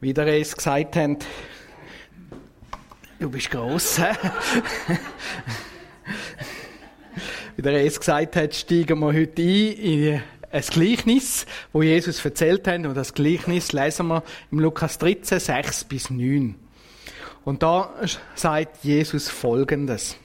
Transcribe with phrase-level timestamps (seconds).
[0.00, 1.26] Wie der es gesagt hat,
[3.18, 4.00] du bist gross.
[7.56, 10.22] Wie der es gesagt hat, steigen wir heute ein in
[10.52, 12.86] ein Gleichnis, wo Jesus erzählt hat.
[12.86, 14.22] Und das Gleichnis lesen wir
[14.52, 16.54] im Lukas 13, 6 bis 9.
[17.44, 17.92] Und da
[18.36, 20.16] sagt Jesus Folgendes.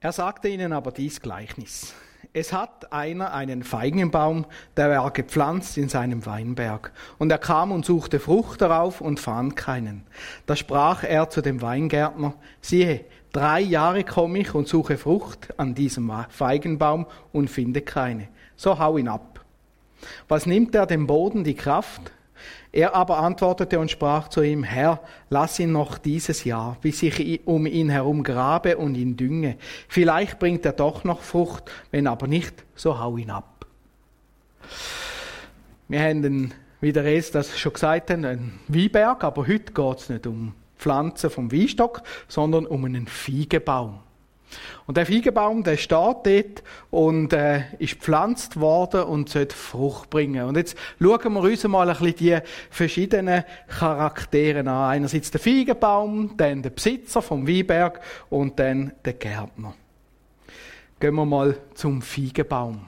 [0.00, 1.94] Er sagte ihnen aber dies Gleichnis.
[2.34, 4.46] Es hat einer einen Feigenbaum,
[4.78, 6.92] der war gepflanzt in seinem Weinberg.
[7.18, 10.06] Und er kam und suchte Frucht darauf und fand keinen.
[10.46, 12.32] Da sprach er zu dem Weingärtner,
[12.62, 18.28] siehe, drei Jahre komme ich und suche Frucht an diesem Feigenbaum und finde keine.
[18.56, 19.44] So hau ihn ab.
[20.26, 22.12] Was nimmt er dem Boden die Kraft?
[22.74, 27.46] Er aber antwortete und sprach zu ihm, Herr, lass ihn noch dieses Jahr, bis ich
[27.46, 29.56] um ihn herum grabe und ihn dünge.
[29.88, 33.66] Vielleicht bringt er doch noch Frucht, wenn aber nicht, so hau ihn ab.
[35.88, 40.08] Wir haben, wie der Rest das schon gesagt hat, einen Weinberg, aber heute geht es
[40.08, 44.00] nicht um Pflanzen vom Weinstock, sondern um einen Feigenbaum.
[44.86, 50.44] Und der Feigenbaum, der steht dort und äh, ist gepflanzt worden und sollte Frucht bringen.
[50.44, 52.38] Und jetzt schauen wir uns mal ein bisschen die
[52.70, 54.68] verschiedenen Charaktere an.
[54.68, 59.74] Einerseits der Feigenbaum, dann der Besitzer vom Weinberg und dann der Gärtner.
[61.00, 62.86] Gehen wir mal zum Feigenbaum.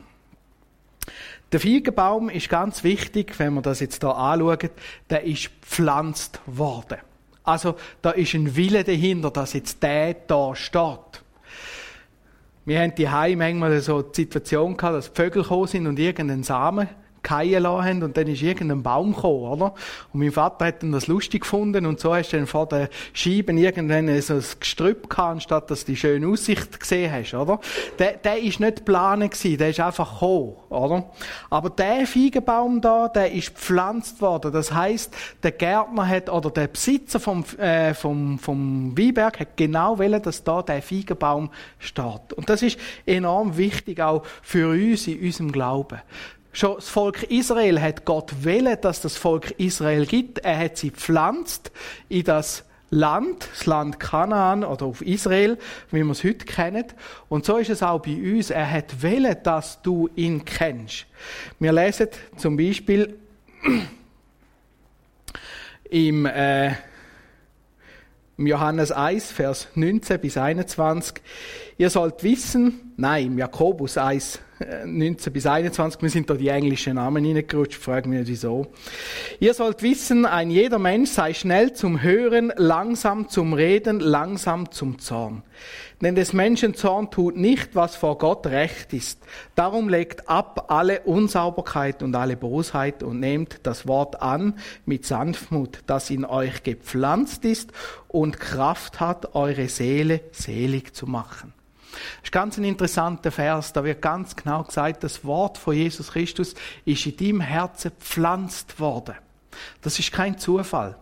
[1.52, 4.70] Der Feigenbaum ist ganz wichtig, wenn wir das jetzt hier anschauen,
[5.10, 6.98] der ist gepflanzt worden.
[7.44, 11.23] Also da ist ein Wille dahinter, dass jetzt der da steht.
[12.66, 16.42] Wir haben die manchmal so die Situation gehabt, dass die Vögel gekommen sind und irgendeinen
[16.42, 16.88] Samen
[17.26, 19.74] fallen lassen haben und dann ist irgendein Baum gekommen, oder?
[20.12, 22.88] Und mein Vater hat dann das lustig gefunden und so hast du dann vor den
[23.12, 27.60] Scheiben irgendwann so ein Gestrüpp gehabt, anstatt dass du die schöne Aussicht gesehen hast, oder?
[27.98, 31.10] Der, der ist nicht geplant gewesen, der ist einfach gekommen, oder?
[31.50, 34.52] Aber der Feigenbaum da, der ist gepflanzt worden.
[34.52, 39.98] Das heißt, der Gärtner hat, oder der Besitzer vom, äh, vom, vom Weinberg hat genau
[39.98, 42.32] wollen, dass da der Feigenbaum steht.
[42.34, 46.00] Und das ist enorm wichtig auch für uns in unserem Glauben.
[46.54, 50.38] Schon das Volk Israel hat Gott wählen, dass das Volk Israel gibt.
[50.38, 51.72] Er hat sie pflanzt
[52.08, 55.58] in das Land, das Land Kanaan oder auf Israel,
[55.90, 56.84] wie wir es heute kennen.
[57.28, 58.50] Und so ist es auch bei uns.
[58.50, 61.06] Er hat wählen, dass du ihn kennst.
[61.58, 62.06] Wir lesen
[62.36, 63.18] zum Beispiel
[65.90, 66.68] im, äh,
[68.36, 71.20] im Johannes 1, Vers 19 bis 21.
[71.78, 74.38] Ihr sollt wissen, nein, im Jakobus 1,
[74.84, 78.66] 19 bis 21, mir sind da die englischen Namen reingerutscht, frage mich nicht wieso.
[79.40, 84.98] Ihr sollt wissen, ein jeder Mensch sei schnell zum Hören, langsam zum Reden, langsam zum
[84.98, 85.42] Zorn.
[86.00, 89.20] Denn des Menschen Zorn tut nicht, was vor Gott recht ist.
[89.54, 95.78] Darum legt ab alle Unsauberkeit und alle Bosheit und nehmt das Wort an mit Sanftmut,
[95.86, 97.72] das in euch gepflanzt ist
[98.08, 101.54] und Kraft hat, eure Seele selig zu machen.
[101.94, 103.72] Das ist ganz ein interessanter Vers.
[103.72, 108.80] Da wird ganz genau gesagt, das Wort von Jesus Christus ist in deinem Herzen gepflanzt
[108.80, 109.14] worden.
[109.82, 110.96] Das ist kein Zufall.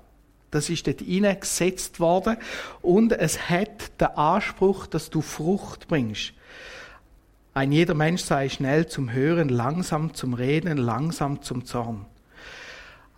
[0.50, 2.36] Das ist dort hineingesetzt worden
[2.82, 6.34] und es hat den Anspruch, dass du Frucht bringst.
[7.54, 12.06] Ein jeder Mensch sei schnell zum Hören, langsam zum Reden, langsam zum Zorn.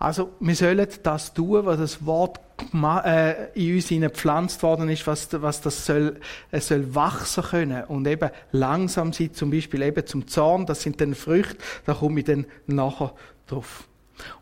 [0.04, 2.38] Also, wir sollen das tun, was das Wort
[2.74, 6.20] äh, in uns gepflanzt worden ist, was, was das soll,
[6.50, 11.00] es soll wachsen können und eben langsam sein, zum Beispiel eben zum Zorn, das sind
[11.00, 11.56] dann Früchte,
[11.86, 13.14] da komme ich dann nachher
[13.46, 13.88] drauf.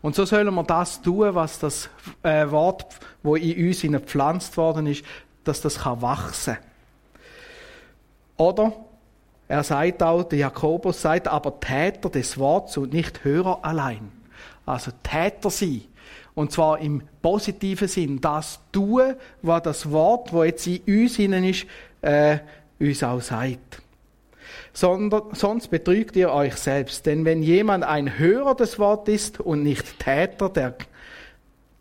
[0.01, 1.89] Und so sollen wir das tun, was das
[2.23, 5.05] äh, Wort, wo in uns gepflanzt worden ist,
[5.45, 6.57] dass das kann wachsen.
[8.35, 8.73] Oder
[9.47, 14.22] er sagt auch, der Jakobus sagt, aber Täter des Wortes und nicht Hörer allein.
[14.65, 15.81] Also Täter sein.
[16.35, 18.21] Und zwar im positiven Sinn.
[18.21, 21.65] Das tun, was das Wort, wo jetzt in uns hinein ist,
[22.01, 22.39] äh,
[22.79, 23.81] uns auch sagt.
[24.73, 27.05] Sondern, sonst betrügt ihr euch selbst.
[27.05, 30.75] Denn wenn jemand ein Hörer des Wortes ist und nicht Täter, der,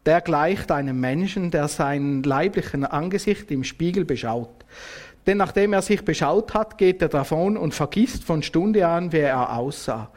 [0.04, 4.50] der gleicht einem Menschen, der sein leiblichen Angesicht im Spiegel beschaut.
[5.26, 9.18] Denn nachdem er sich beschaut hat, geht er davon und vergisst von Stunde an, wie
[9.18, 10.10] er aussah.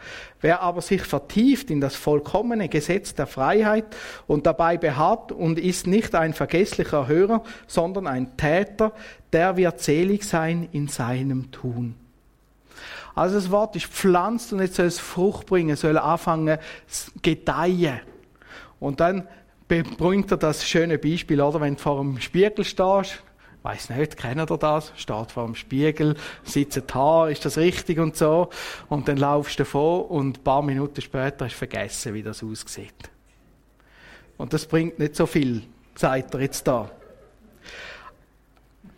[0.45, 3.85] Wer aber sich vertieft in das vollkommene Gesetz der Freiheit
[4.27, 8.91] und dabei beharrt und ist nicht ein vergesslicher Hörer, sondern ein Täter,
[9.33, 11.95] der wird selig sein in seinem Tun.
[13.15, 16.59] Also das Wort ist pflanzt und jetzt soll es Frucht bringen, soll anfangen
[17.23, 18.01] gedeihen.
[18.79, 19.27] Und dann
[19.67, 21.59] bringt er das schöne Beispiel, oder?
[21.59, 23.23] Wenn du vor dem Spiegel stehst,
[23.65, 24.93] Weiß nicht, kennt ihr das?
[24.95, 28.51] Steht vor dem Spiegel, sitzt Haar, ist das richtig und so?
[28.89, 32.43] Und dann laufst du davon und ein paar Minuten später hast du vergessen, wie das
[32.43, 32.93] aussieht.
[34.37, 35.63] Und das bringt nicht so viel,
[35.95, 36.91] sagt er jetzt da.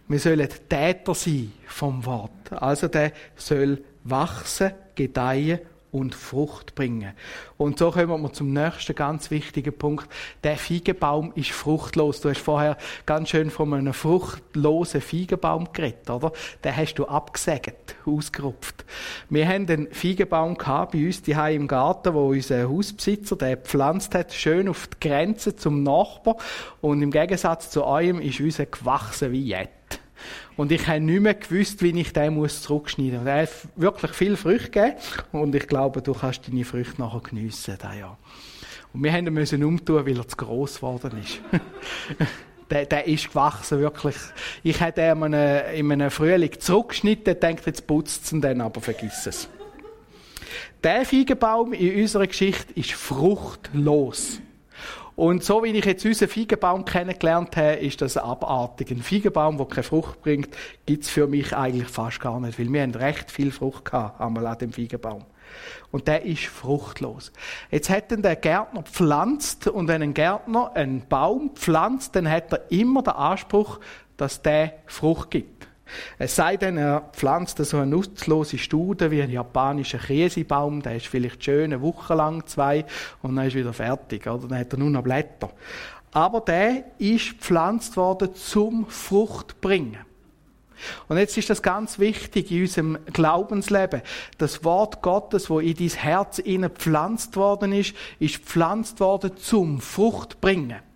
[0.09, 2.51] Wir sollen Täter sein vom Wort.
[2.51, 5.61] Also der soll wachsen, gedeihen
[5.91, 7.13] und Frucht bringen.
[7.57, 10.07] Und so kommen wir zum nächsten ganz wichtigen Punkt.
[10.43, 12.21] Der Feigenbaum ist fruchtlos.
[12.21, 16.31] Du hast vorher ganz schön von einem fruchtlosen Feigenbaum geredet, oder?
[16.63, 18.85] Den hast du abgesägt, ausgerupft.
[19.29, 24.15] Wir haben einen Feigenbaum gehabt bei uns die im Garten, wo unser Hausbesitzer, der pflanzt
[24.15, 26.37] hat, schön auf die Grenze zum Nachbar.
[26.81, 29.99] Und im Gegensatz zu eurem ist unser gewachsen wie jetzt.
[30.57, 33.27] Und ich habe nicht mehr gewusst, wie ich den muss zurückschneiden muss.
[33.27, 34.95] Er hat wirklich viel Früchte gegeben.
[35.31, 38.17] Und ich glaube, du kannst deine Früchte nachher geniessen, Jahr.
[38.91, 41.39] Und wir haben ihn müssen umtun, weil er zu gross geworden ist.
[42.71, 44.15] der, der ist gewachsen, wirklich.
[44.63, 48.81] Ich hätte ihn in einem, in einem Frühling zurückgeschnitten, denkt jetzt putzt ihn dann, aber
[48.81, 49.47] vergiss es.
[50.83, 54.41] Der Feigenbaum in unserer Geschichte ist fruchtlos.
[55.17, 58.91] Und so wie ich jetzt unseren Feigenbaum kennengelernt habe, ist das abartig.
[58.91, 60.49] Ein Feigenbaum, der keine Frucht bringt,
[60.85, 64.21] gibt es für mich eigentlich fast gar nicht, weil wir haben recht viel Frucht gehabt,
[64.21, 65.25] einmal an dem Feigenbaum.
[65.89, 67.31] Und der ist fruchtlos.
[67.71, 72.69] Jetzt hat der Gärtner pflanzt und wenn ein Gärtner einen Baum pflanzt, dann hat er
[72.69, 73.79] immer den Anspruch,
[74.17, 75.56] dass der Frucht gibt.
[76.17, 81.07] Es sei denn, er pflanzt so eine nutzlose Stude wie ein japanischer Käsebaum, der ist
[81.07, 82.85] vielleicht schön eine Woche lang, zwei,
[83.21, 84.47] und dann ist wieder fertig, oder?
[84.47, 85.49] Dann hat er nur noch Blätter.
[86.11, 90.07] Aber der ist pflanzt worden zum Fruchtbringen.
[91.07, 94.01] Und jetzt ist das ganz wichtig in unserem Glaubensleben.
[94.37, 96.41] Das Wort Gottes, wo in dein Herz
[96.75, 100.86] pflanzt worden ist, ist pflanzt worden zum Fruchtbringen.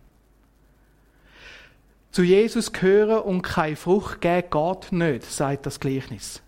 [2.12, 6.42] Zu Jesus gehören und keine Frucht geben geht nicht, sagt das Gleichnis.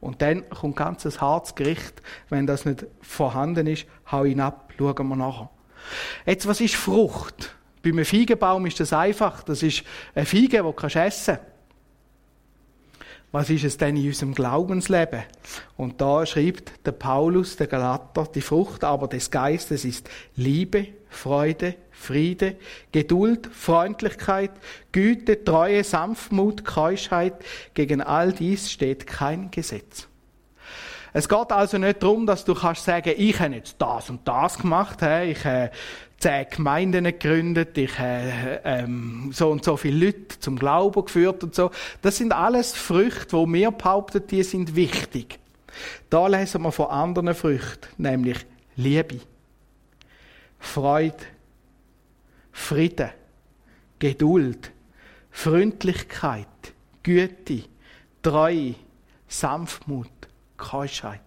[0.00, 2.02] Und dann kommt ganz ein hartes Gericht.
[2.28, 5.50] Wenn das nicht vorhanden ist, hau ihn ab, schauen wir nachher.
[6.24, 7.54] Jetzt, was ist Frucht?
[7.82, 9.42] Bei einem Feigenbaum ist das einfach.
[9.42, 9.82] Das ist
[10.14, 11.40] eine Feige, die du essen kannst.
[13.30, 15.22] Was ist es denn in unserem Glaubensleben?
[15.76, 21.74] Und da schreibt der Paulus, der Galater, die Frucht aber des Geistes ist Liebe, Freude,
[21.90, 22.56] Friede,
[22.92, 24.52] Geduld, Freundlichkeit,
[24.92, 27.34] Güte, Treue, Sanftmut, Keuschheit.
[27.74, 30.08] Gegen all dies steht kein Gesetz.
[31.12, 34.58] Es geht also nicht darum, dass du kannst sagen, ich habe jetzt das und das
[34.58, 35.70] gemacht, ich habe
[36.18, 41.54] zehn Gemeinden gegründet, ich habe ähm, so und so viele Leute zum Glauben geführt und
[41.54, 41.70] so.
[42.02, 45.38] Das sind alles Früchte, wo mir behaupten, die sind wichtig.
[46.10, 48.38] Da lesen wir von anderen Früchten, nämlich
[48.76, 49.20] Liebe,
[50.58, 51.24] Freude,
[52.52, 53.10] Frieden,
[53.98, 54.72] Geduld,
[55.30, 56.46] Freundlichkeit,
[57.02, 57.64] Güte,
[58.22, 58.74] Treue,
[59.28, 60.10] Sanftmut,
[60.56, 61.20] Keuschheit.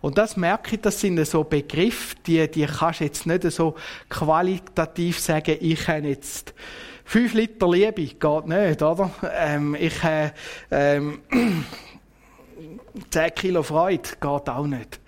[0.00, 3.74] Und das merke ich, das sind so Begriffe, die, die kannst du jetzt nicht so
[4.08, 6.54] qualitativ sagen, ich habe jetzt
[7.04, 9.10] fünf Liter Liebe, geht nicht, oder?
[9.34, 10.32] Ähm, ich habe
[10.70, 11.20] ähm,
[13.10, 15.00] 10 Kilo Freude, geht auch nicht.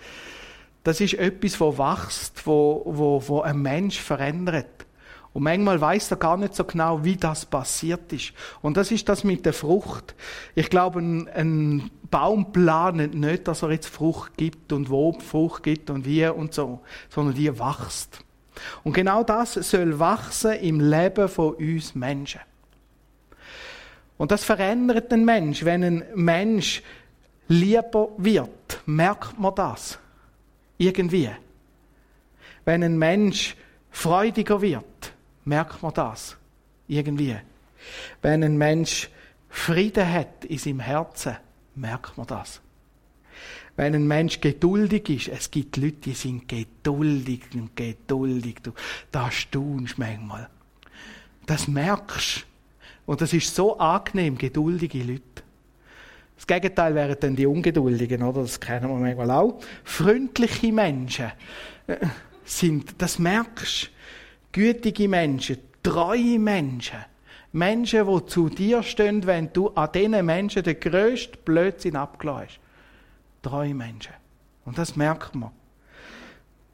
[0.85, 4.87] Das ist etwas, wo wächst, wo, wo, wo ein Mensch verändert.
[5.33, 8.33] Und manchmal weiß er gar nicht so genau, wie das passiert ist.
[8.61, 10.15] Und das ist das mit der Frucht.
[10.55, 15.63] Ich glaube, ein, ein Baum plant nicht, dass er jetzt Frucht gibt und wo Frucht
[15.63, 18.23] gibt und wie und so, sondern die wächst.
[18.85, 22.41] Und genau das soll wachsen im Leben von uns Menschen.
[24.19, 25.65] Und das verändert den Mensch.
[25.65, 26.83] Wenn ein Mensch
[27.49, 29.99] lieber wird, merkt man das.
[30.83, 31.31] Irgendwie.
[32.65, 33.55] Wenn ein Mensch
[33.93, 35.13] freudiger wird,
[35.45, 36.37] merkt man das.
[36.89, 37.37] Irgendwie.
[38.21, 39.09] Wenn ein Mensch
[39.49, 41.37] Frieden hat in seinem Herzen,
[41.77, 42.61] merkt man das.
[43.77, 48.57] Wenn ein Mensch geduldig ist, es gibt Leute, die sind geduldig und geduldig.
[48.63, 48.73] Du,
[49.13, 50.49] da staunst manchmal.
[51.47, 52.45] Das merkst
[53.07, 55.32] Und das ist so angenehm, geduldige Leute.
[56.37, 58.43] Das Gegenteil wären dann die Ungeduldigen, oder?
[58.43, 59.61] Das kennen wir manchmal auch.
[59.85, 61.33] Freundliche Menschen
[61.87, 61.97] äh,
[62.45, 63.91] sind, das merkst
[64.53, 66.99] gütige Menschen, treue Menschen,
[67.53, 72.61] Menschen, die zu dir stehen, wenn du an diesen Menschen den grössten Blödsinn abgelassen.
[73.43, 74.15] Treue Menschen.
[74.65, 75.51] Und das merkt man.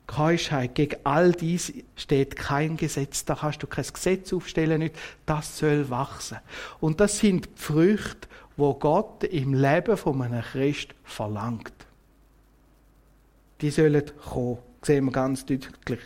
[0.06, 3.24] Keuschheit, gegen all dies steht kein Gesetz.
[3.24, 4.96] Da kannst du kein Gesetz aufstellen, nicht.
[5.26, 6.38] Das soll wachsen.
[6.80, 11.72] Und das sind die Früchte, wo Gott im Leben von einem Christ verlangt.
[13.62, 14.58] Die sollen kommen.
[14.82, 16.00] sehen wir ganz deutlich.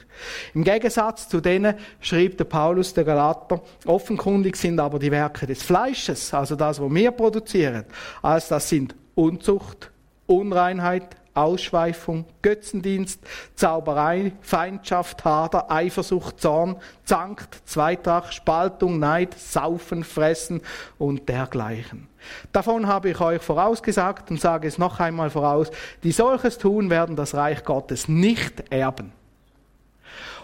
[0.55, 5.63] Im Gegensatz zu denen schreibt der Paulus der Galater, offenkundig sind aber die Werke des
[5.63, 7.85] Fleisches, also das, was wir produzieren,
[8.23, 9.91] als das sind Unzucht,
[10.27, 13.21] Unreinheit, Ausschweifung, Götzendienst,
[13.55, 20.61] Zauberei, Feindschaft, Hader, Eifersucht, Zorn, Zankt, Zweitracht, Spaltung, Neid, Saufen, Fressen
[20.99, 22.09] und dergleichen.
[22.53, 25.71] Davon habe ich euch vorausgesagt und sage es noch einmal voraus,
[26.03, 29.13] die solches tun, werden das Reich Gottes nicht erben.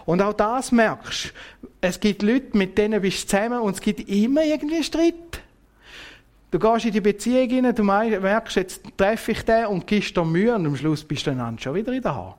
[0.05, 1.33] Und auch das merkst,
[1.81, 5.13] es gibt Leute, mit denen bist du zusammen und es gibt immer irgendwie Streit.
[6.51, 10.25] Du gehst in die Beziehung hinein, du merkst, jetzt treffe ich den und gibst dir
[10.25, 12.37] Mühe und am Schluss bist du dann schon wieder in der Haar.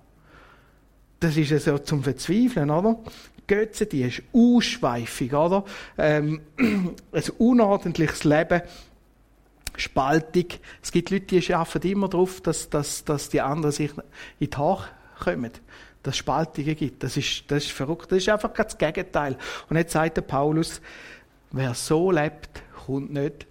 [1.21, 2.99] Das ist ja so zum Verzweifeln, oder?
[3.47, 5.65] Götze, die ist ausschweifig, oder?
[5.97, 8.63] Ähm, ein unordentliches Leben,
[9.77, 10.61] spaltig.
[10.83, 13.93] Es gibt Leute, die schaffen immer darauf, dass, dass, dass die anderen sich
[14.39, 14.89] in die Haare
[15.23, 15.53] kommen.
[16.03, 17.03] Dass es Spaltungen gibt.
[17.03, 18.11] Das ist, das ist verrückt.
[18.11, 19.37] Das ist einfach das Gegenteil.
[19.69, 20.81] Und jetzt sagt der Paulus,
[21.53, 23.47] wer so lebt, kommt nicht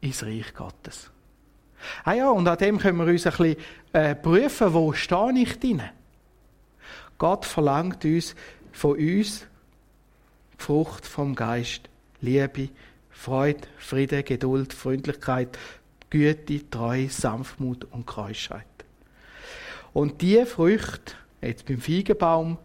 [0.00, 1.10] ins Reich Gottes.
[2.04, 3.56] Ah ja, und an dem können wir uns ein bisschen
[3.92, 5.82] äh, prüfen, wo stehe ich drin?
[7.18, 8.34] Gott verlangt uns
[8.72, 9.46] von uns
[10.56, 11.88] Frucht vom Geist,
[12.20, 12.68] Liebe,
[13.10, 15.58] Freude, Friede, Geduld, Freundlichkeit,
[16.10, 18.66] Güte, Treue, Sanftmut und Keuschheit.
[19.92, 22.58] Und diese Früchte, jetzt beim Feigenbaum,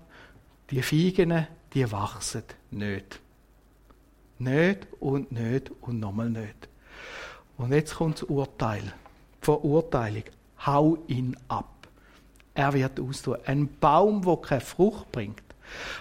[0.70, 3.20] die Feigen, die wachsen nicht.
[4.40, 6.68] Nicht und nicht und nochmal nicht.
[7.58, 8.94] Und jetzt kommt das Urteil.
[9.42, 10.24] Verurteilung.
[10.66, 11.88] Hau ihn ab.
[12.54, 13.38] Er wird austun.
[13.46, 15.44] Ein Baum, der keine Frucht bringt,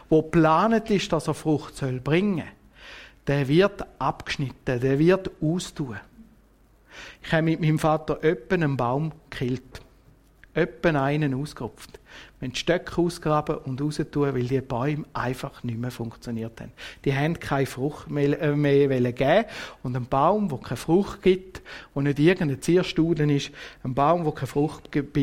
[0.08, 2.44] wo planet ist, dass er Frucht soll bringen,
[3.26, 5.98] der wird abgeschnitten, der wird austun.
[7.22, 9.80] Ich habe mit meinem Vater öppen einen Baum gekillt.
[10.56, 11.98] Öppen einen ausgerupft.
[12.38, 16.72] Wir haben Stöcke ausgraben und raus tun, weil die Bäume einfach nicht mehr funktioniert haben.
[17.04, 19.44] Die haben keine Frucht mehr, äh, mehr geben
[19.82, 21.62] Und ein Baum, der keine Frucht gibt,
[21.94, 23.50] wo nicht irgendein Zierstuden ist,
[23.82, 25.16] ein Baum, der keine Frucht gibt,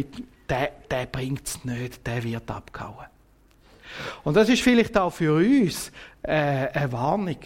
[0.50, 3.06] der, der bringt es nicht, der wird abgehauen.
[4.24, 5.92] Und das ist vielleicht auch für uns
[6.24, 7.38] äh, eine Warnung.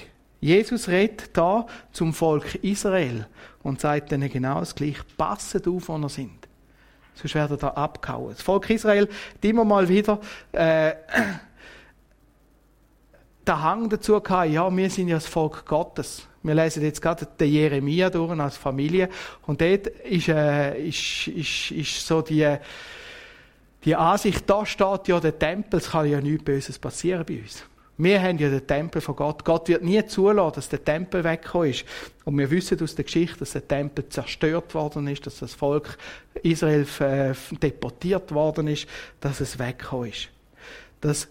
[0.41, 3.27] Jesus redet da zum Volk Israel
[3.63, 5.03] und sagt ihnen genau das Gleiche.
[5.17, 6.44] Passet auf, wo ihr sind.
[7.15, 8.33] Sonst werden ihr abgehauen.
[8.33, 10.19] Das Volk Israel hat immer mal wieder
[10.51, 10.93] äh,
[13.47, 16.27] den Hang dazu gehabt, ja, wir sind ja das Volk Gottes.
[16.43, 19.09] Wir lesen jetzt gerade den Jeremia durch als Familie
[19.47, 22.57] und dort ist, äh, ist, ist, ist so die,
[23.83, 27.65] die Ansicht, da steht ja der Tempel, es kann ja nichts Böses passieren bei uns.
[27.97, 29.45] Wir haben ja den Tempel von Gott.
[29.45, 31.85] Gott wird nie zulassen, dass der Tempel weggekommen ist.
[32.25, 35.97] Und wir wissen aus der Geschichte, dass der Tempel zerstört worden ist, dass das Volk
[36.43, 38.87] Israel äh, deportiert worden ist,
[39.21, 40.29] dass es weggekommen ist.
[40.99, 41.29] Das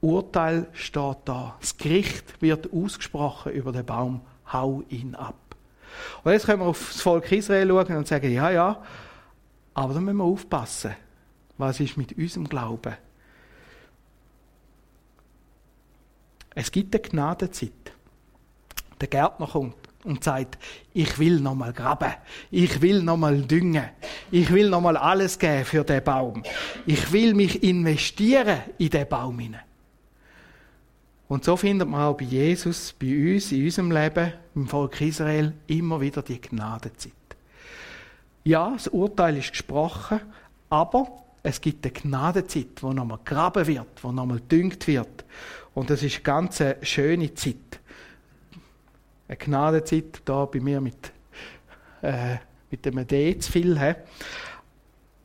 [0.00, 1.56] Urteil steht da.
[1.60, 4.22] Das Gericht wird ausgesprochen über den Baum.
[4.50, 5.34] Hau ihn ab.
[6.24, 8.82] Und jetzt können wir auf das Volk Israel schauen und sagen, ja, ja,
[9.74, 10.94] aber da müssen wir aufpassen.
[11.58, 12.94] Was ist mit unserem Glauben?
[16.60, 17.92] Es gibt eine Gnadenzeit.
[19.00, 20.58] Der Gärtner kommt und sagt,
[20.92, 22.12] ich will nochmal graben,
[22.50, 23.84] ich will nochmal düngen,
[24.32, 26.42] ich will nochmal alles geben für den Baum.
[26.84, 29.60] Ich will mich investieren in den Baum hinein.
[31.28, 35.52] Und so findet man auch bei Jesus, bei uns, in unserem Leben, im Volk Israel,
[35.68, 37.12] immer wieder die Gnadenzeit.
[38.42, 40.22] Ja, das Urteil ist gesprochen,
[40.70, 45.24] aber es gibt eine Gnadenzeit, wo nochmal graben wird, wo nochmal düngt wird.
[45.74, 47.80] Und das ist eine ganz schöne Zeit.
[49.28, 51.12] Eine Gnadenzeit, da bei mir mit,
[52.02, 52.36] äh,
[52.70, 53.78] mit dem D zu viel.
[53.78, 53.94] He?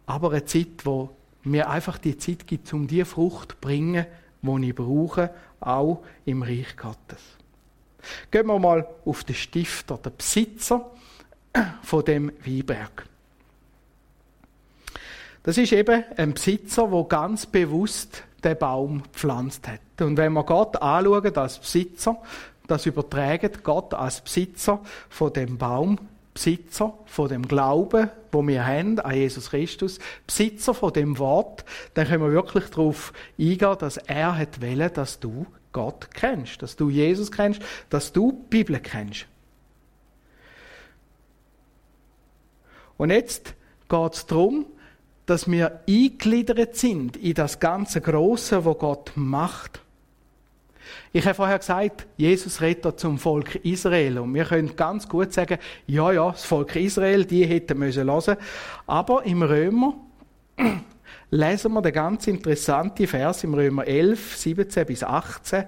[0.05, 4.05] Aber eine Zeit, wo mir einfach die Zeit gibt, um die Frucht zu bringen,
[4.41, 7.21] die ich brauche, auch im Reich Gottes.
[8.31, 10.91] Gehen wir mal auf den Stifter, den Besitzer
[11.81, 13.07] von dem Weinberg.
[15.43, 19.79] Das ist eben ein Besitzer, der ganz bewusst den Baum gepflanzt hat.
[20.03, 22.17] Und wenn wir Gott anschauen als Besitzer,
[22.67, 24.79] das überträgt Gott als Besitzer
[25.09, 25.99] von dem Baum,
[26.33, 32.07] Besitzer von dem Glauben, wo wir haben an Jesus Christus, Besitzer von dem Wort, dann
[32.07, 36.89] können wir wirklich darauf eingehen, dass er hat wollen, dass du Gott kennst, dass du
[36.89, 39.27] Jesus kennst, dass du die Bibel kennst.
[42.97, 43.53] Und jetzt
[43.89, 44.65] geht es darum,
[45.25, 49.82] dass wir eingegliedert sind in das ganze Große, wo Gott macht.
[51.11, 54.19] Ich habe vorher gesagt, Jesus redet zum Volk Israel.
[54.19, 58.37] Und wir können ganz gut sagen, ja, ja, das Volk Israel, die hätten müssen hören.
[58.87, 59.95] Aber im Römer,
[61.33, 65.63] lesen wir den ganz interessanten Vers im Römer 11, 17 bis 18.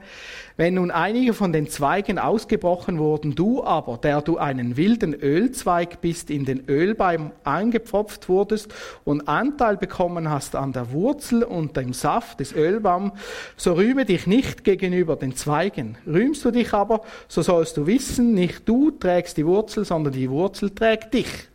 [0.57, 6.01] Wenn nun einige von den Zweigen ausgebrochen wurden, du aber, der du einen wilden Ölzweig
[6.01, 8.73] bist, in den Ölbaum eingepfropft wurdest
[9.03, 13.11] und Anteil bekommen hast an der Wurzel und dem Saft des Ölbaums,
[13.57, 15.97] so rühme dich nicht gegenüber den Zweigen.
[16.05, 20.29] Rühmst du dich aber, so sollst du wissen, nicht du trägst die Wurzel, sondern die
[20.29, 21.49] Wurzel trägt dich.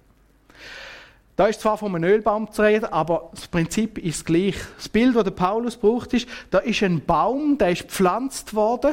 [1.41, 4.57] Da ist zwar von einem Ölbaum zu reden, aber das Prinzip ist gleich.
[4.77, 8.93] Das Bild, das Paulus braucht, ist, da ist ein Baum, der ist gepflanzt worden.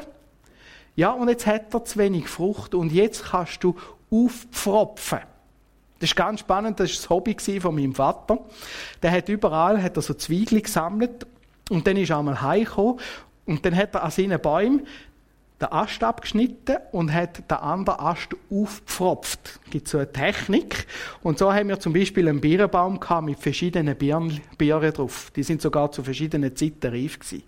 [0.96, 3.76] Ja, und jetzt hat er zu wenig Frucht und jetzt kannst du
[4.10, 5.20] aufpfropfen.
[6.00, 8.40] Das ist ganz spannend, das war das Hobby von meinem Vater.
[9.04, 11.28] Der hat überall hat er so Zwiebeln gesammelt
[11.70, 13.02] und dann ist er einmal heimgekommen
[13.46, 14.88] und dann hat er an seinen Bäumen
[15.60, 19.60] den Ast abgeschnitten und hat den anderen Ast aufgepfropft.
[19.66, 20.86] Es gibt so eine Technik.
[21.24, 25.32] Und so haben wir zum Beispiel einen Birnenbaum mit verschiedenen Birnen, Birnen drauf.
[25.36, 27.44] Die sind sogar zu verschiedenen Zeiten reif gewesen.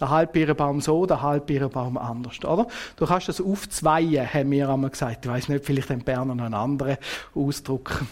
[0.00, 2.66] Der Halbbirnenbaum so, der Halbbirnenbaum anders, oder?
[2.96, 5.24] Du kannst das aufzweien, haben wir einmal gesagt.
[5.24, 6.96] Ich weiß nicht, vielleicht haben Berner noch einen anderen
[7.34, 8.04] Ausdruck.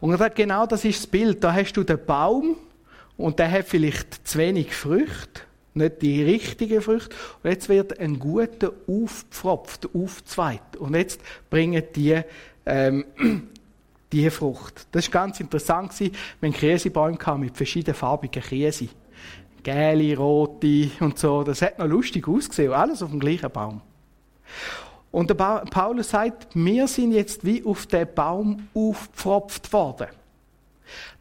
[0.00, 1.44] Und genau das ist das Bild.
[1.44, 2.56] Da hast du den Baum
[3.16, 5.42] und der hat vielleicht zu wenig Früchte
[5.74, 7.14] nicht die richtigen Früchte.
[7.42, 10.76] Und jetzt wird ein guter aufgepfropft, aufzweit.
[10.78, 12.20] Und jetzt bringen die
[12.66, 13.04] ähm,
[14.12, 14.86] die Frucht.
[14.92, 15.98] Das war ganz interessant.
[16.00, 16.10] Wir
[16.42, 18.88] hatten Käsebäume mit verschiedenen farbigen Käse.
[19.62, 21.42] Gelbe, rote und so.
[21.42, 22.72] Das hat noch lustig ausgesehen.
[22.72, 23.80] Alles auf dem gleichen Baum.
[25.10, 30.08] Und der Paulus sagt, wir sind jetzt wie auf den Baum aufgepfropft worden.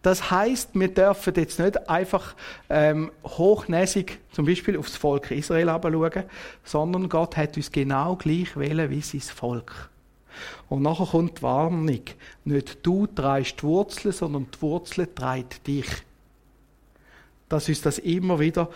[0.02, 2.36] Das heißt, wir dürfen jetzt nicht einfach
[2.70, 6.24] ähm, hochnäsig zum Beispiel aufs Volk Israel schauen,
[6.64, 9.90] sondern Gott hat uns genau gleich wählen wie sein Volk.
[10.70, 12.02] Und nachher kommt die Warnung.
[12.46, 15.88] Nicht du treibst die Wurzeln, sondern die Wurzeln treibt dich.
[17.50, 18.70] Dass uns das immer wieder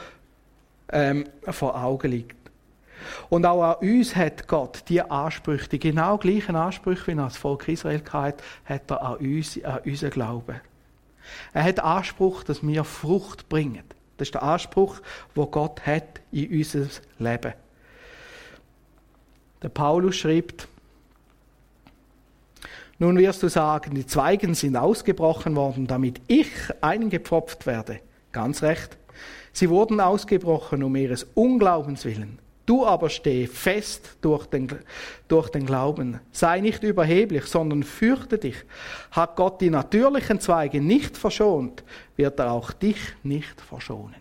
[0.92, 2.44] ähm, vor Augen liegt.
[3.30, 7.38] Und auch an uns hat Gott die Ansprüche, die genau gleichen Ansprüche, wie er das
[7.38, 10.62] Volk Israel hatte, hat er an uns, an unseren Glauben.
[11.54, 13.84] Er hat Anspruch, dass wir Frucht bringen.
[14.18, 15.02] Das ist der Anspruch,
[15.36, 16.88] wo Gott hat in unser
[17.20, 17.54] Leben.
[19.62, 20.68] Der Paulus schreibt,
[23.00, 26.48] nun wirst du sagen, die Zweigen sind ausgebrochen worden, damit ich
[26.82, 28.00] eingepfropft werde.
[28.32, 28.98] Ganz recht.
[29.52, 32.40] Sie wurden ausgebrochen um ihres Unglaubens willen.
[32.66, 34.70] Du aber steh fest durch den,
[35.28, 36.22] durch den Glauben.
[36.32, 38.56] Sei nicht überheblich, sondern fürchte dich.
[39.12, 41.84] Hat Gott die natürlichen Zweige nicht verschont,
[42.16, 44.16] wird er auch dich nicht verschonen.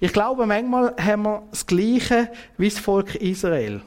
[0.00, 3.82] Ich glaube, manchmal haben wir das Gleiche wie das Volk Israel.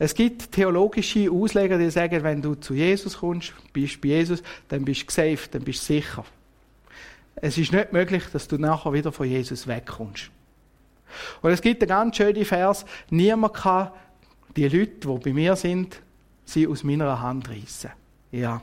[0.00, 4.84] Es gibt theologische Ausleger, die sagen, wenn du zu Jesus kommst, bist bei Jesus, dann
[4.84, 6.24] bist du gesaved, dann bist du sicher.
[7.36, 10.30] Es ist nicht möglich, dass du nachher wieder von Jesus wegkommst.
[11.42, 13.90] Und es gibt einen ganz schönen Vers, niemand kann
[14.56, 16.00] die Leute, die bei mir sind,
[16.44, 17.90] sie aus meiner Hand reissen.
[18.32, 18.60] Ja.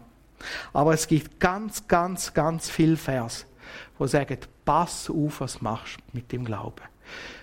[0.74, 3.46] Aber es gibt ganz, ganz, ganz viele Vers,
[4.00, 6.84] die sagen, pass auf, was du machst mit dem Glauben.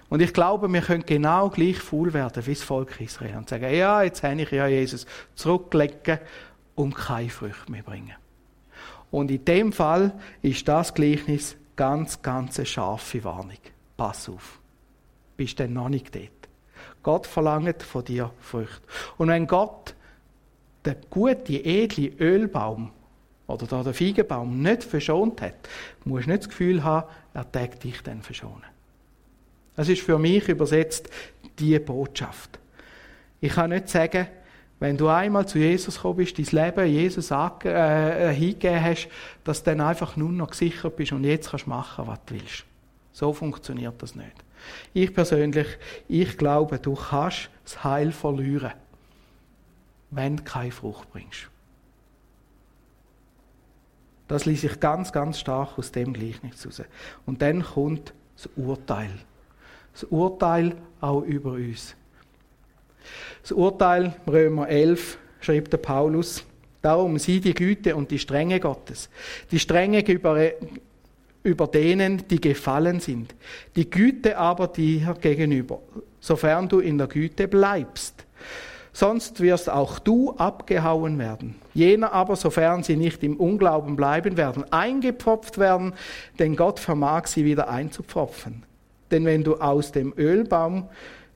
[0.08, 3.72] Und ich glaube, wir können genau gleich faul werden wie das Volk Israel und sagen,
[3.74, 6.20] ja, jetzt habe ich ja Jesus zurückgelegt
[6.74, 8.14] und keine Früchte mehr bringen.
[9.10, 10.12] Und in dem Fall
[10.42, 13.58] ist das Gleichnis ganz, ganz eine scharfe Warnung.
[13.96, 14.61] Pass auf
[15.42, 16.30] bist du dann noch nicht dort.
[17.02, 18.80] Gott verlangt von dir Früchte.
[19.18, 19.92] Und wenn Gott
[20.86, 22.92] den guten, edlen Ölbaum
[23.48, 25.68] oder den Feigenbaum nicht verschont hat,
[26.04, 28.62] musst du nicht das Gefühl haben, er tägt dich dann verschonen.
[29.74, 31.10] Das ist für mich übersetzt
[31.58, 32.60] die Botschaft.
[33.40, 34.28] Ich kann nicht sagen,
[34.78, 39.08] wenn du einmal zu Jesus gekommen bist, dein Leben Jesus äh, äh, hingegeben hast,
[39.42, 42.34] dass du dann einfach nur noch gesichert bist und jetzt kannst du machen, was du
[42.34, 42.64] willst.
[43.10, 44.44] So funktioniert das nicht.
[44.92, 45.66] Ich persönlich,
[46.08, 48.72] ich glaube, du kannst das Heil verlieren,
[50.10, 51.48] wenn du keine Frucht bringst.
[54.28, 56.82] Das ließ sich ganz, ganz stark aus dem Gleichnis raus.
[57.26, 59.10] Und dann kommt das Urteil.
[59.92, 61.94] Das Urteil auch über uns.
[63.42, 66.44] Das Urteil, Römer 11, schreibt der Paulus,
[66.80, 69.10] darum sieh die Güte und die Strenge Gottes.
[69.50, 70.02] Die Strenge
[71.42, 73.34] über denen, die gefallen sind.
[73.76, 75.80] Die Güte aber dir gegenüber,
[76.20, 78.24] sofern du in der Güte bleibst.
[78.94, 81.54] Sonst wirst auch du abgehauen werden.
[81.72, 85.94] Jener aber, sofern sie nicht im Unglauben bleiben werden, eingepfropft werden,
[86.38, 88.64] denn Gott vermag sie wieder einzupfropfen.
[89.10, 90.88] Denn wenn du aus dem Ölbaum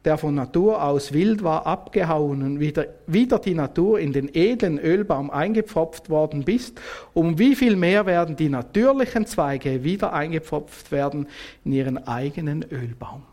[0.06, 4.78] der von Natur aus wild war, abgehauen und wieder, wieder die Natur in den edlen
[4.78, 6.80] Ölbaum eingepfropft worden bist,
[7.12, 11.26] um wie viel mehr werden die natürlichen Zweige wieder eingepfropft werden
[11.64, 13.24] in ihren eigenen Ölbaum.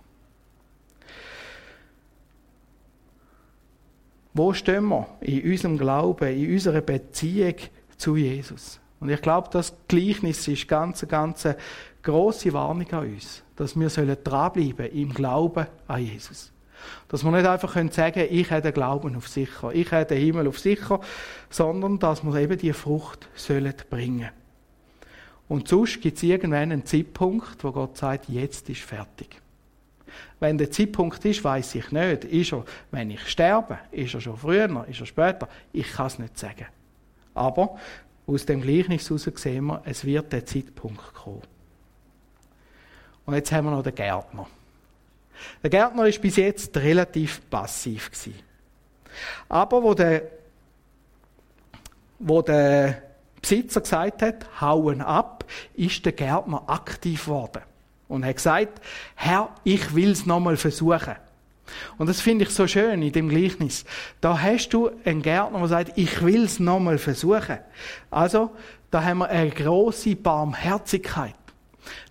[4.33, 7.55] Wo stehen wir in unserem Glauben, in unserer Beziehung
[7.97, 8.79] zu Jesus?
[8.99, 11.47] Und ich glaube, das Gleichnis ist ganz, ganz
[12.01, 16.52] grosse Warnung an uns, dass wir dranbleiben im Glauben an Jesus.
[17.07, 20.19] Dass wir nicht einfach sagen können, ich habe den Glauben auf sicher, ich habe den
[20.19, 20.99] Himmel auf sicher,
[21.49, 24.29] sondern dass wir eben die Frucht sollen bringen
[25.47, 29.41] Und sonst gibt es irgendwann einen Zeitpunkt, wo Gott sagt, jetzt ist fertig.
[30.39, 32.25] Wenn der Zeitpunkt ist, weiß ich nicht.
[32.25, 33.79] Ist er, wenn ich sterbe?
[33.91, 34.85] Ist er schon früher?
[34.87, 35.47] Ist er später?
[35.71, 36.65] Ich kann es nicht sagen.
[37.33, 37.77] Aber
[38.27, 41.41] aus dem Gleichnis heraus sehen wir, es wird der Zeitpunkt kommen.
[43.25, 44.47] Und jetzt haben wir noch den Gärtner.
[45.61, 48.39] Der Gärtner ist bis jetzt relativ passiv gewesen.
[49.49, 50.23] Aber wo der,
[52.19, 53.03] wo der
[53.41, 57.61] Besitzer gesagt hat, hauen ab, ist der Gärtner aktiv geworden
[58.07, 58.81] und hat gesagt,
[59.15, 61.15] Herr, ich will es nochmal versuchen.
[61.97, 63.85] Und das finde ich so schön in dem Gleichnis.
[64.21, 67.59] Da hast du einen Gärtner, der sagt, ich will es nochmal versuchen.
[68.11, 68.51] Also,
[68.91, 71.35] da haben wir eine große Barmherzigkeit.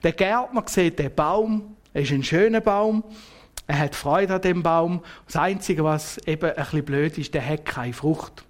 [0.03, 3.05] Der Gärtner sieht den Baum, er ist ein schöner Baum,
[3.67, 5.03] er hat Freude an dem Baum.
[5.27, 8.45] Das Einzige, was eben ein bisschen blöd ist, der hat keine Frucht.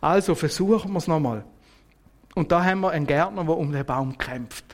[0.00, 1.44] Also versuchen wir es nochmal.
[2.34, 4.64] Und da haben wir einen Gärtner, der um den Baum kämpft.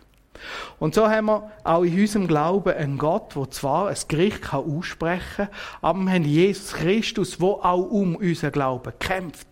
[0.81, 5.47] Und so haben wir auch in unserem Glauben einen Gott, der zwar ein Gericht aussprechen
[5.47, 5.49] kann,
[5.81, 9.47] aber wir haben Jesus Christus, der auch um unseren Glauben kämpft.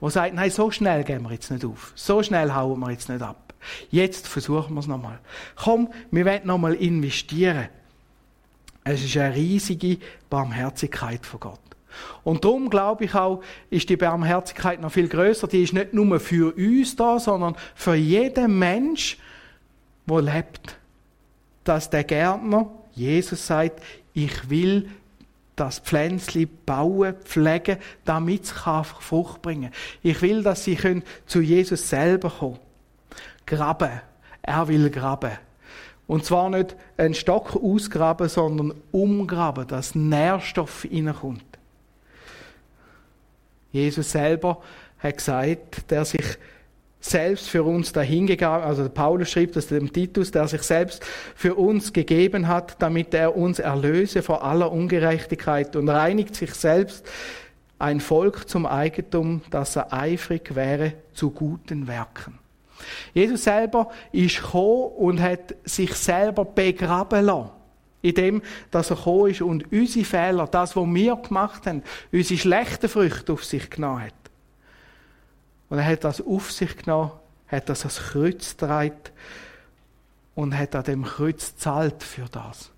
[0.00, 1.92] Der sagt, nein, so schnell gehen wir jetzt nicht auf.
[1.96, 3.51] So schnell hauen wir jetzt nicht ab.
[3.90, 5.18] Jetzt versuchen wir es nochmal.
[5.56, 7.68] Komm, wir wollen nochmal investieren.
[8.84, 9.98] Es ist eine riesige
[10.28, 11.60] Barmherzigkeit von Gott.
[12.24, 15.46] Und darum glaube ich auch, ist die Barmherzigkeit noch viel größer.
[15.46, 19.18] Die ist nicht nur für uns da, sondern für jeden Mensch,
[20.06, 20.78] der lebt.
[21.64, 23.82] Dass der Gärtner, Jesus sagt,
[24.14, 24.88] ich will
[25.54, 29.80] das Pflänzli bauen, pflegen, damit es Frucht bringen kann.
[30.02, 30.78] Ich will, dass sie
[31.26, 32.58] zu Jesus selber kommen
[33.46, 34.00] graben.
[34.42, 35.32] Er will graben.
[36.06, 41.44] Und zwar nicht einen Stock ausgraben, sondern umgraben, dass Nährstoff hineinkommt.
[43.70, 44.60] Jesus selber
[44.98, 46.38] hat gesagt, der sich
[47.00, 51.92] selbst für uns dahingegangen, also Paulus schrieb das dem Titus, der sich selbst für uns
[51.92, 57.04] gegeben hat, damit er uns erlöse vor aller Ungerechtigkeit und reinigt sich selbst
[57.78, 62.41] ein Volk zum Eigentum, dass er eifrig wäre zu guten Werken.
[63.14, 67.50] Jesus selber ist gekommen und hat sich selber begraben lassen.
[68.02, 72.40] In dem, dass er gekommen ist und unsere Fehler, das, was wir gemacht haben, unsere
[72.40, 74.14] schlechten Früchte auf sich genommen hat.
[75.68, 77.12] Und er hat das auf sich genommen,
[77.46, 78.96] hat das als Kreuz getragen
[80.34, 82.72] und hat an dem Kreuz zahlt für das.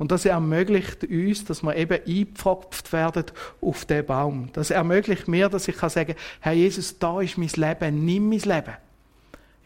[0.00, 3.26] Und das ermöglicht uns, dass wir eben eingepfropft werden
[3.60, 4.48] auf den Baum.
[4.54, 8.38] Das ermöglicht mir, dass ich kann sagen, Herr Jesus, da ist mein Leben, nimm mein
[8.38, 8.74] Leben.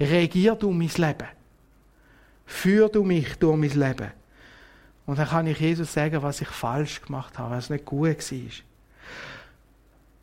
[0.01, 1.29] Regier du mein Leben.
[2.47, 4.11] Führ du mich durch mein Leben.
[5.07, 8.51] Und dann kann ich Jesus sagen, was ich falsch gemacht habe, was nicht gut war.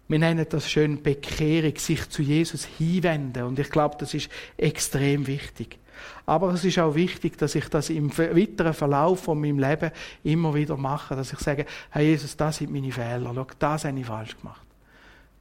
[0.07, 3.43] Wir nennen das schön Bekehrung, sich zu Jesus hinwenden.
[3.43, 5.77] Und ich glaube, das ist extrem wichtig.
[6.25, 9.91] Aber es ist auch wichtig, dass ich das im weiteren Verlauf von meinem Leben
[10.23, 11.15] immer wieder mache.
[11.15, 13.31] Dass ich sage, Herr Jesus, das sind meine Fehler.
[13.34, 14.65] Schau, das habe ich falsch gemacht.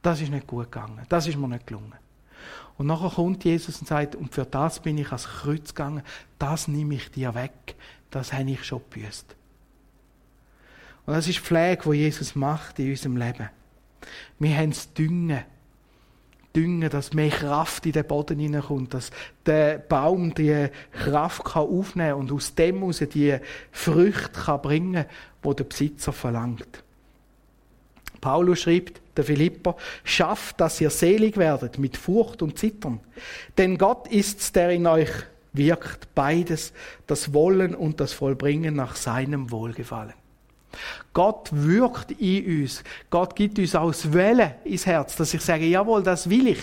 [0.01, 1.05] Das ist nicht gut gegangen.
[1.09, 2.00] Das ist mir nicht gelungen.
[2.81, 6.01] Und nachher kommt Jesus und sagt, und für das bin ich ans Kreuz gegangen,
[6.39, 7.75] das nehme ich dir weg,
[8.09, 9.35] das habe ich schon gebüßt.
[11.05, 13.49] Und das ist die Pflege, die Jesus macht in unserem Leben.
[14.39, 15.43] Wir haben es düngen.
[16.55, 19.11] Düngen, dass mehr Kraft in den Boden hineinkommt, dass
[19.45, 23.37] der Baum die Kraft kann aufnehmen und aus dem heraus die
[23.71, 26.83] Früchte kann bringen kann, die der Besitzer verlangt.
[28.21, 32.99] Paulus schreibt, der Philipper, schafft, dass ihr selig werdet mit Furcht und Zittern.
[33.57, 35.09] Denn Gott ist's, der in euch
[35.53, 36.71] wirkt, beides,
[37.07, 40.13] das Wollen und das Vollbringen nach seinem Wohlgefallen.
[41.13, 42.83] Gott wirkt in uns.
[43.09, 46.61] Gott gibt uns auch das Welle ins Herz, dass ich sage, jawohl, das will ich.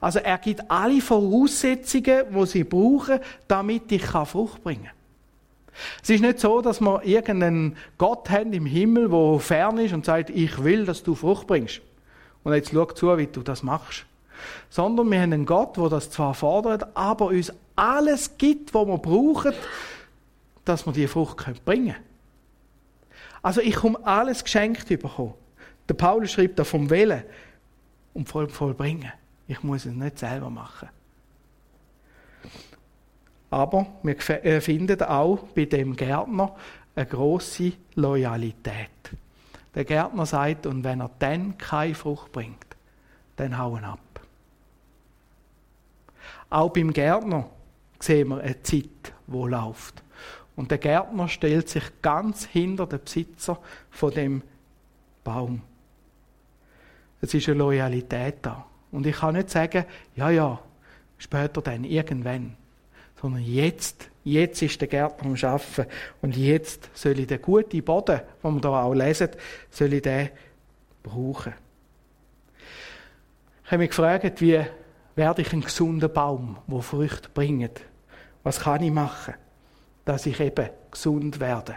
[0.00, 4.92] Also er gibt alle Voraussetzungen, wo sie brauchen, damit ich Frucht bringen kann.
[6.02, 10.04] Es ist nicht so, dass wir irgendeinen Gott haben im Himmel, wo fern ist und
[10.04, 11.80] sagt, ich will, dass du Frucht bringst.
[12.44, 14.06] Und jetzt schau zu, wie du das machst.
[14.70, 18.98] Sondern wir haben einen Gott, der das zwar fordert, aber uns alles gibt, was wir
[18.98, 19.52] brauchen,
[20.64, 21.96] dass wir diese Frucht bringen können.
[23.42, 25.34] Also ich komme alles geschenkt bekommen.
[25.88, 27.22] Der Paulus schreibt da vom Wählen
[28.12, 29.12] und voll vollbringen.
[29.46, 30.88] Ich muss es nicht selber machen.
[33.50, 36.54] Aber wir äh, finden auch bei dem Gärtner
[36.94, 38.90] eine große Loyalität.
[39.74, 42.64] Der Gärtner sagt, und wenn er dann keine Frucht bringt,
[43.36, 44.00] dann hauen ab.
[46.48, 47.48] Auch beim Gärtner
[48.00, 50.02] sehen wir eine Zeit, wo läuft.
[50.56, 53.58] Und der Gärtner stellt sich ganz hinter den Besitzer
[53.90, 54.42] von dem
[55.22, 55.60] Baum.
[57.20, 58.64] Es ist eine Loyalität da.
[58.90, 60.58] Und ich kann nicht sagen, ja, ja,
[61.18, 62.56] später dann, irgendwann.
[63.20, 65.86] Sondern jetzt, jetzt ist der Gärtner am Arbeiten.
[66.20, 69.30] Und jetzt soll ich den guten Boden, den wir da auch lesen,
[69.70, 70.30] soll ich den
[71.02, 71.54] brauchen.
[73.64, 74.64] Ich habe mich gefragt, wie
[75.16, 77.80] werde ich ein gesunder Baum, der Früchte bringt?
[78.42, 79.34] Was kann ich machen,
[80.04, 81.76] dass ich eben gesund werde?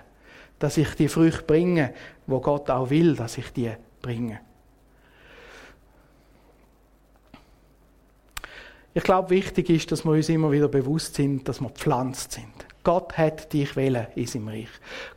[0.60, 1.94] Dass ich die Früchte bringe,
[2.28, 3.72] wo Gott auch will, dass ich die
[4.02, 4.40] bringe.
[9.00, 12.52] Ich glaube, wichtig ist, dass wir uns immer wieder bewusst sind, dass wir pflanzt sind.
[12.84, 14.68] Gott hat dich wählen in seinem Reich.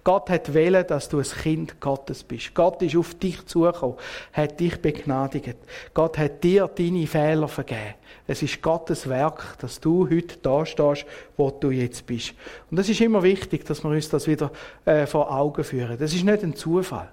[0.04, 2.54] Gott hat wählen, dass du ein Kind Gottes bist.
[2.54, 3.96] Gott ist auf dich zugekommen,
[4.34, 5.56] hat dich begnadigt.
[5.94, 7.94] Gott hat dir deine Fehler vergeben.
[8.28, 11.04] Es ist Gottes Werk, dass du heute da stehst,
[11.36, 12.34] wo du jetzt bist.
[12.70, 14.52] Und es ist immer wichtig, dass wir uns das wieder
[14.84, 15.98] äh, vor Augen führen.
[15.98, 17.10] Das ist nicht ein Zufall.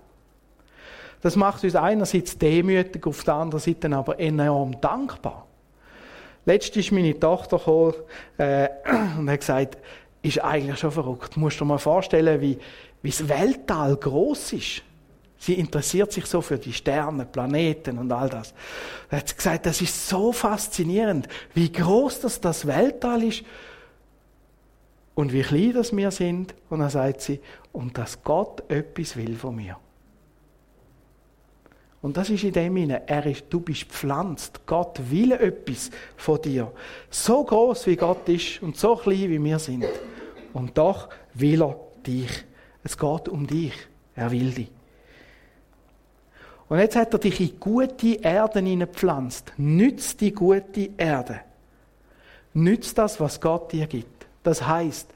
[1.23, 5.48] Das macht uns einerseits demütig, auf der anderen Seite aber enorm dankbar.
[6.45, 7.93] Letztens ist meine Tochter gekommen,
[8.37, 8.69] äh,
[9.17, 9.77] und hat gesagt,
[10.21, 11.35] ist eigentlich schon verrückt.
[11.35, 12.57] Du musst dir mal vorstellen, wie,
[13.01, 14.83] wie das Weltall groß ist.
[15.37, 18.53] Sie interessiert sich so für die Sterne, Planeten und all das.
[19.09, 23.43] Da hat gesagt, das ist so faszinierend, wie groß das, das Weltall ist
[25.15, 26.53] und wie klein das wir sind.
[26.69, 27.39] Und dann sagt sie,
[27.71, 29.77] und dass Gott etwas will von mir.
[32.01, 34.61] Und das ist in dem Sinne, er ist, du bist pflanzt.
[34.65, 36.71] Gott will etwas von dir.
[37.09, 39.85] So groß wie Gott ist und so klein wie wir sind.
[40.53, 42.45] Und doch will er dich.
[42.83, 43.73] Es geht um dich.
[44.15, 44.71] Er will dich.
[46.69, 49.53] Und jetzt hat er dich in gute Erden hineingepflanzt.
[49.57, 51.41] Nütz die gute Erde.
[52.53, 54.27] Nütz das, was Gott dir gibt.
[54.43, 55.09] Das heißt,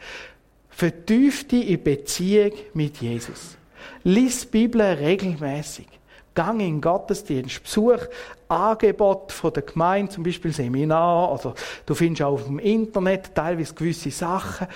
[0.70, 3.56] vertief dich in Beziehung mit Jesus.
[4.04, 5.88] Lies die Bibel regelmäßig.
[6.34, 8.00] Gang in Gottesdienst, Besuch,
[8.48, 11.54] Angebot von der Gemeinde, zum Beispiel Seminar, oder
[11.86, 14.68] du findest auch auf dem Internet teilweise gewisse Sachen.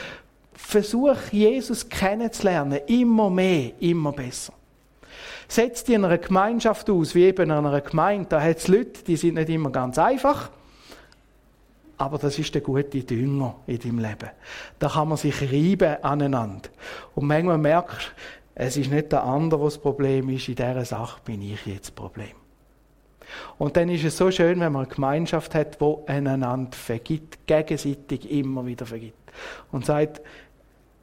[0.54, 4.54] Versuch, Jesus kennenzulernen, immer mehr, immer besser.
[5.48, 9.04] Setz dich in einer Gemeinschaft aus, wie eben in einer Gemeinde, da hat es Leute,
[9.06, 10.50] die sind nicht immer ganz einfach,
[11.98, 14.30] aber das ist der gute Dünger in deinem Leben.
[14.78, 16.70] Da kann man sich reiben aneinander.
[17.16, 18.12] Und manchmal merkst
[18.60, 20.48] es ist nicht der andere, was das Problem ist.
[20.48, 22.32] In dieser Sache bin ich jetzt das Problem.
[23.60, 28.32] Und dann ist es so schön, wenn man eine Gemeinschaft hat, wo einander vergibt, gegenseitig
[28.32, 29.32] immer wieder vergibt.
[29.72, 30.22] Und sagt,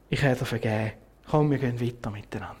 [0.09, 0.91] ich hätte dir vergeben.
[1.31, 2.59] Komm, wir gehen weiter miteinander.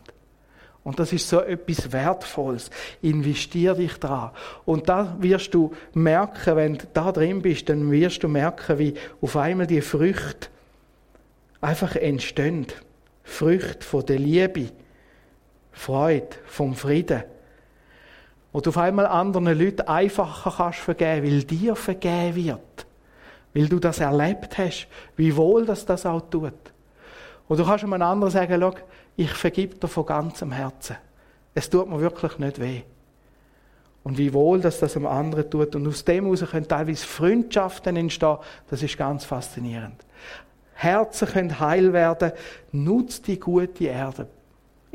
[0.85, 2.69] Und das ist so etwas Wertvolles.
[3.01, 4.31] Investier dich dran.
[4.63, 8.93] Und da wirst du merken, wenn du da drin bist, dann wirst du merken, wie
[9.19, 10.47] auf einmal die Früchte
[11.59, 12.67] einfach entstehen.
[13.25, 14.69] Früchte von der Liebe,
[15.75, 17.23] Freude, vom Frieden.
[18.51, 22.85] Wo du auf einmal anderen Leuten einfacher kannst vergeben, weil dir vergeben wird.
[23.53, 26.53] Weil du das erlebt hast, wie wohl das das auch tut.
[27.47, 28.73] Und du kannst einem anderen sagen, schau,
[29.17, 30.95] ich vergib dir von ganzem Herzen.
[31.53, 32.81] Es tut mir wirklich nicht weh.
[34.03, 35.75] Und wie wohl, dass das einem anderen tut.
[35.75, 38.37] Und aus dem heraus können teilweise Freundschaften entstehen.
[38.69, 40.05] Das ist ganz faszinierend.
[40.73, 42.31] Herzen können heil werden.
[42.71, 44.27] Nutz die gute Erde.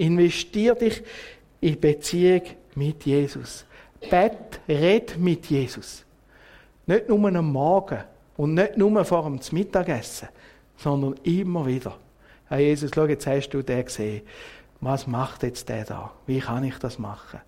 [0.01, 1.03] Investier dich
[1.61, 2.43] in Beziehung
[2.75, 3.67] mit Jesus.
[4.09, 6.05] Bett, red mit Jesus.
[6.87, 8.01] Nicht nur am Morgen
[8.39, 10.29] und nicht nur vor dem Mittagessen,
[10.79, 11.99] sondern immer wieder.
[12.49, 14.23] Herr Jesus, schau, jetzt hast du den gesehen.
[14.81, 16.11] Was macht jetzt der da?
[16.27, 17.41] Wie kann ich das machen?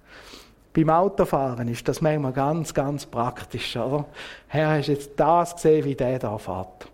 [0.75, 4.05] Beim Autofahren ist das manchmal ganz, ganz praktisch, oder?
[4.49, 6.92] Herr, hast du jetzt das gesehen, wie der da fährt?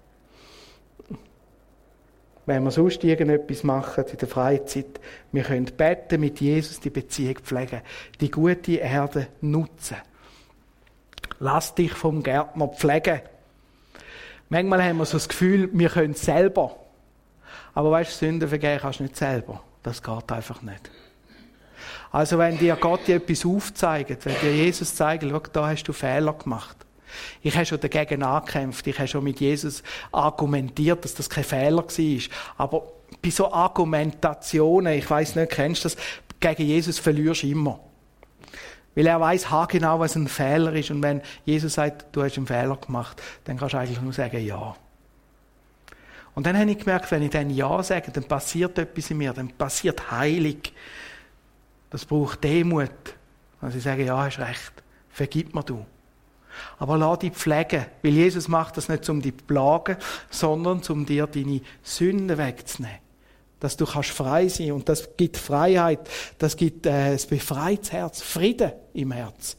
[2.49, 5.01] Wenn wir sonst irgendetwas machen in der Freizeit,
[5.33, 7.83] wir können beten, mit Jesus die Beziehung pflegen,
[8.23, 9.99] die gute Erde nutzen.
[11.41, 13.21] Lass dich vom Gärtner pflegen.
[14.49, 16.75] Manchmal haben wir so das Gefühl, wir können es selber.
[17.75, 19.63] Aber weißt du, Sünden vergehen kannst du nicht selber.
[19.83, 20.91] Das geht einfach nicht.
[22.11, 26.33] Also wenn dir Gott etwas aufzeigt, wenn dir Jesus zeigt, schau, da hast du Fehler
[26.33, 26.79] gemacht,
[27.43, 28.87] ich habe schon dagegen angekämpft.
[28.87, 32.23] Ich habe schon mit Jesus argumentiert, dass das kein Fehler war.
[32.57, 32.93] Aber
[33.23, 35.97] bei so Argumentationen, ich weiß nicht, kennst du das,
[36.41, 37.81] gegen Jesus verlierst du immer.
[38.95, 40.91] Weil er weiß genau, was ein Fehler ist.
[40.91, 44.45] Und wenn Jesus sagt, du hast einen Fehler gemacht, dann kannst du eigentlich nur sagen,
[44.45, 44.75] ja.
[46.35, 49.33] Und dann habe ich gemerkt, wenn ich dann Ja sage, dann passiert etwas in mir,
[49.33, 50.73] dann passiert Heilig.
[51.91, 52.91] Das braucht Demut.
[53.61, 54.73] Also ich sage, ja, hast recht.
[55.11, 55.85] Vergib mir du.
[56.79, 59.97] Aber lass dich pflegen, weil Jesus macht das nicht um dich zu plagen,
[60.31, 62.99] sondern um dir deine Sünden wegzunehmen.
[63.61, 66.01] Dass du kannst frei sein und das gibt Freiheit,
[66.39, 69.57] das gibt äh, ein befreites Herz, Frieden im Herz.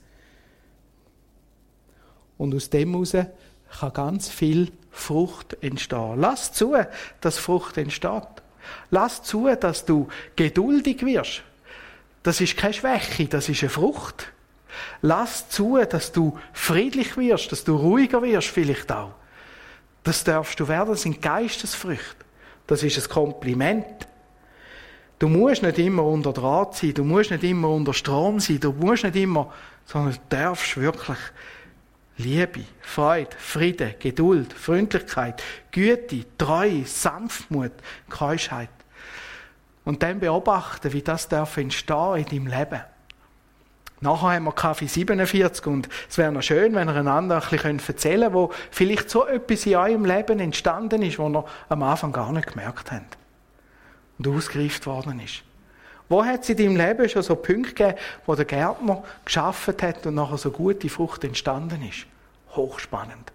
[2.38, 3.14] Und aus dem heraus
[3.80, 6.16] kann ganz viel Frucht entstehen.
[6.18, 6.76] Lass zu,
[7.22, 8.24] dass Frucht entsteht.
[8.92, 11.44] Lass zu, dass du geduldig wirst.
[12.24, 14.32] Das ist keine Schwäche, das ist eine Frucht.
[15.02, 19.12] Lass zu, dass du friedlich wirst, dass du ruhiger wirst vielleicht auch.
[20.04, 22.26] Das darfst du werden, das sind Geistesfrüchte.
[22.68, 24.08] Das ist ein Kompliment.
[25.18, 28.72] Du musst nicht immer unter Draht sein, du musst nicht immer unter Strom sein, du
[28.72, 29.52] musst nicht immer,
[29.86, 31.18] sondern du darfst wirklich
[32.18, 37.72] Liebe, Freude, Friede, Geduld, Freundlichkeit, Güte, Treue, Sanftmut,
[38.10, 38.70] Keuschheit.
[39.86, 42.82] Und dann beobachten, wie das darf entstehen in deinem Leben.
[44.02, 47.80] Nachher haben wir Kaffee 47 und es wäre noch schön, wenn ihr einander ein bisschen
[47.86, 52.14] erzählen könnt, wo vielleicht so etwas in eurem Leben entstanden ist, wo ihr am Anfang
[52.14, 53.18] gar nicht gemerkt habt
[54.18, 55.44] und ausgereift worden ist.
[56.08, 60.06] Wo hat es in deinem Leben schon so Punkte gegeben, wo der Gärtner geschaffen hat
[60.08, 62.06] und nachher so gute Frucht entstanden ist?
[62.56, 63.32] Hochspannend.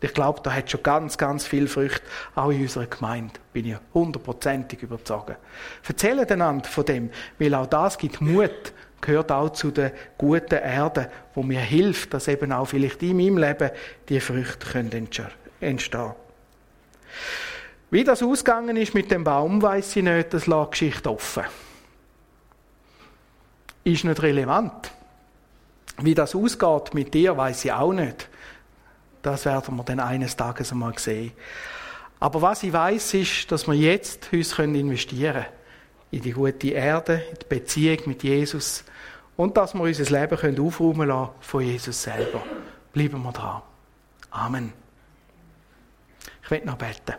[0.00, 2.02] Und ich glaube, da hat schon ganz, ganz viel Früchte,
[2.34, 3.34] auch in unserer Gemeinde.
[3.52, 5.36] Bin ich hundertprozentig überzeugt.
[5.86, 11.10] Erzählen einander von dem, weil auch das gibt Mut gehört auch zu der guten Erde,
[11.34, 13.70] wo mir hilft, dass eben auch vielleicht in meinem Leben
[14.08, 15.08] die Früchte können
[15.60, 16.14] entstehen
[17.90, 21.44] Wie das ausgegangen ist mit dem Baum, weiß ich nicht, das lag Geschichte offen.
[23.84, 24.92] Ist nicht relevant.
[25.98, 28.28] Wie das ausgeht mit dir, weiß ich auch nicht.
[29.22, 31.32] Das werden wir dann eines Tages einmal sehen.
[32.20, 35.57] Aber was ich weiß, ist, dass wir jetzt uns investieren können
[36.10, 38.84] in die gute Erde, in die Beziehung mit Jesus
[39.36, 42.42] und dass wir unser Leben aufräumen lassen von Jesus selber.
[42.92, 43.62] Bleiben wir dran.
[44.30, 44.72] Amen.
[46.42, 47.14] Ich werde noch beten.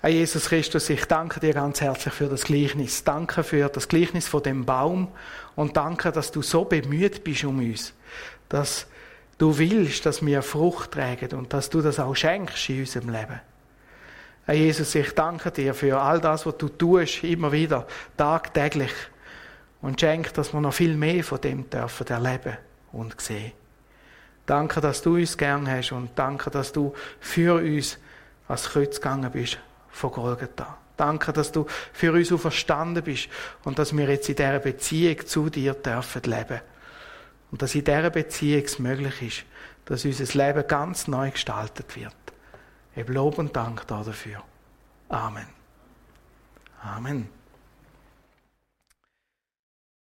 [0.00, 3.04] Herr Jesus Christus, ich danke dir ganz herzlich für das Gleichnis.
[3.04, 5.12] Danke für das Gleichnis von dem Baum
[5.54, 7.92] und danke, dass du so bemüht bist um uns,
[8.48, 8.88] dass
[9.38, 13.40] du willst, dass wir Frucht tragen und dass du das auch schenkst in unserem Leben.
[14.44, 18.92] Herr Jesus, ich danke dir für all das, was du tust, immer wieder, tagtäglich.
[19.80, 22.56] Und schenk, dass wir noch viel mehr von dem dürfen erleben
[22.92, 23.52] und sehen.
[24.46, 27.98] Danke, dass du uns gern hast und danke, dass du für uns
[28.48, 29.58] als Kreuz gegangen bist
[29.90, 30.78] von Golgatha.
[30.96, 33.28] Danke, dass du für uns verstanden bist
[33.64, 36.60] und dass wir jetzt in dieser Beziehung zu dir dürfen leben.
[37.50, 39.44] Und dass in dieser Beziehung es möglich ist,
[39.84, 42.21] dass unser Leben ganz neu gestaltet wird.
[42.94, 44.42] Ich Lob und Dank dafür.
[45.08, 45.46] Amen.
[46.82, 47.41] Amen.